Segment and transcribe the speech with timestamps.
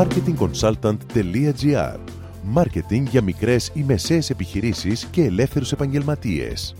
[0.00, 1.98] marketingconsultant.gr
[2.42, 6.74] Μάρκετινγκ για μικρές ή μεσαίες επιχειρήσεις και ελεύθερους επαγγελματίες.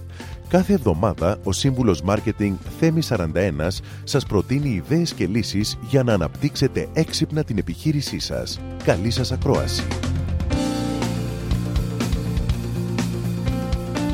[0.49, 3.27] Κάθε εβδομάδα ο σύμβουλος Μάρκετινγκ Θέμη 41
[4.05, 8.61] σας προτείνει ιδέες και λύσεις για να αναπτύξετε έξυπνα την επιχείρησή σας.
[8.85, 9.87] Καλή σας ακρόαση!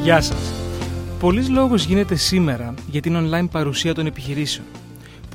[0.03, 0.53] Γεια σας!
[1.21, 4.67] Πολλής λόγος γίνεται σήμερα για την online παρουσία των επιχειρήσεων.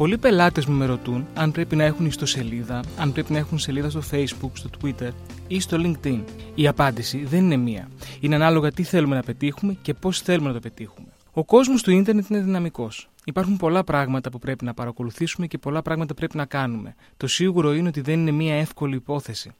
[0.02, 3.90] Πολλοί πελάτες μου με ρωτούν αν πρέπει να έχουν ιστοσελίδα, αν πρέπει να έχουν σελίδα
[3.90, 5.10] στο Facebook, στο Twitter
[5.48, 6.20] ή στο LinkedIn.
[6.56, 7.88] Η απάντηση δεν είναι μία.
[8.20, 11.08] Είναι ανάλογα τι θέλουμε να πετύχουμε και πώς θέλουμε να το πετύχουμε.
[11.34, 13.10] Ο κόσμος του ίντερνετ είναι δυναμικός.
[13.26, 16.96] Υπάρχουν πολλά πράγματα που πρέπει να παρακολουθήσουμε και πολλά πράγματα πρέπει να κάνουμε.
[17.18, 19.52] Το σίγουρο είναι ότι δεν είναι μία εύκολη υπόθεση.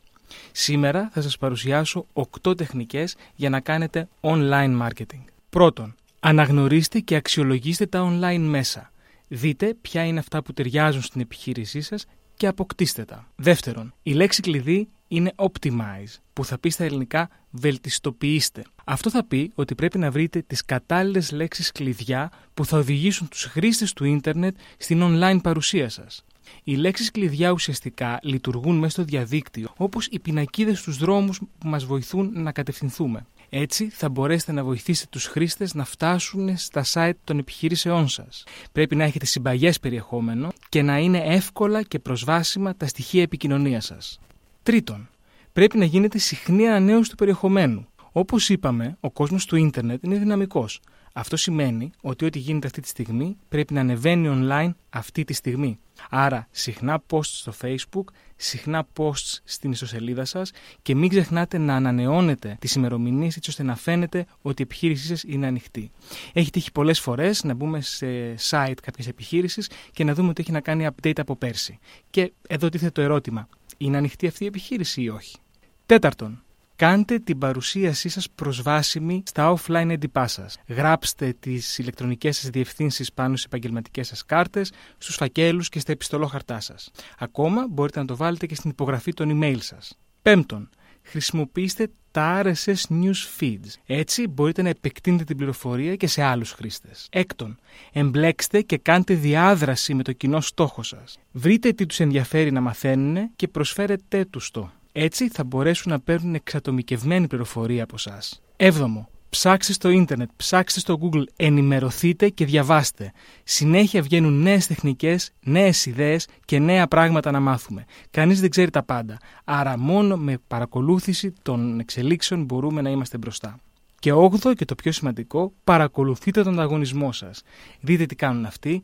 [0.52, 2.06] Σήμερα θα σας παρουσιάσω
[2.44, 5.24] 8 τεχνικές για να κάνετε online marketing.
[5.50, 8.92] Πρώτον, αναγνωρίστε και αξιολογήστε τα online μέσα.
[9.34, 12.06] Δείτε ποια είναι αυτά που ταιριάζουν στην επιχείρησή σας
[12.38, 13.28] και αποκτήστε τα.
[13.36, 18.64] Δεύτερον, η λέξη κλειδί είναι optimize, που θα πεις στα ελληνικά βελτιστοποιήστε.
[18.86, 23.44] Αυτό θα πει ότι πρέπει να βρείτε τις κατάλληλες λέξεις κλειδιά που θα οδηγήσουν τους
[23.44, 26.24] χρήστες του ίντερνετ στην online παρουσία σας.
[26.64, 31.86] Οι λέξεις κλειδιά ουσιαστικά λειτουργούν μέσα στο διαδίκτυο όπως οι πινακίδες στους δρόμους που μας
[31.86, 33.26] βοηθούν να κατευθυνθούμε.
[33.54, 38.44] Έτσι θα μπορέσετε να βοηθήσετε τους χρήστες να φτάσουν στα site των επιχειρήσεών σας.
[38.72, 44.20] Πρέπει να έχετε συμπαγές περιεχόμενο και να είναι εύκολα και προσβάσιμα τα στοιχεία επικοινωνίας σας.
[44.64, 45.10] Τρίτον,
[45.54, 47.88] πρέπει να γίνεται συχνή ανανέωση του περιεχομένου.
[48.12, 50.82] Όπως είπαμε, ο κόσμος του ίντερνετ είναι δυναμικός.
[51.14, 55.80] Αυτό σημαίνει ότι ό,τι γίνεται αυτή τη στιγμή πρέπει να ανεβαίνει online αυτή τη στιγμή.
[56.10, 58.04] Άρα, συχνά posts στο Facebook,
[58.36, 63.76] συχνά posts στην ιστοσελίδα σας και μην ξεχνάτε να ανανεώνετε τις ημερομηνίες έτσι ώστε να
[63.76, 65.92] φαίνεται ότι η επιχείρησή σας είναι ανοιχτή.
[66.34, 70.52] Έχει τύχει πολλές φορές να μπούμε σε site κάποιες επιχείρηση και να δούμε ότι έχει
[70.52, 71.80] να κάνει update από πέρσι.
[72.10, 75.38] Και εδώ τίθεται το ερώτημα, είναι ανοιχτή αυτή η επιχείρηση ή όχι;
[75.86, 76.44] Τέταρτον,
[76.82, 80.58] κάντε την παρουσίασή σας προσβάσιμη στα offline έντυπά σας.
[80.68, 86.60] Γράψτε τις ηλεκτρονικές σας διευθύνσεις πάνω σε επαγγελματικές σας κάρτες, στους φακέλους και στα επιστολόχαρτά
[86.60, 86.92] σας.
[87.18, 89.98] Ακόμα μπορείτε να το βάλετε και στην υπογραφή των email σας.
[90.22, 90.70] Πέμπτον,
[91.02, 93.74] χρησιμοποιήστε τα RSS News Feeds.
[93.86, 97.08] Έτσι μπορείτε να επεκτείνετε την πληροφορία και σε άλλους χρήστες.
[97.12, 97.60] Έκτον,
[97.92, 101.20] εμπλέξτε και κάντε διάδραση με το κοινό στόχο σας.
[101.32, 104.72] Βρείτε τι τους ενδιαφέρει να μαθαίνουν και προσφέρετε τους το.
[104.92, 108.20] Έτσι θα μπορέσουν να παίρνουν εξατομικευμένη πληροφορία από εσά.
[108.56, 113.12] Έβδομο, Ψάξτε στο ίντερνετ, ψάξτε στο Google, ενημερωθείτε και διαβάστε.
[113.44, 117.86] Συνέχεια βγαίνουν νέες τεχνικές, νέες ιδέες και νέα πράγματα να μάθουμε.
[118.12, 123.60] Κανείς δεν ξέρει τα πάντα, άρα μόνο με παρακολούθηση των εξελίξεων μπορούμε να είμαστε μπροστά.
[124.00, 127.42] Και όγδο και το πιο σημαντικό, παρακολουθείτε τον ανταγωνισμό σας.
[127.80, 128.84] Δείτε τι κάνουν αυτοί,